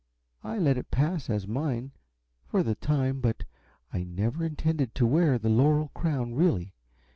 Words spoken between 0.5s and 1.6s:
let it pass as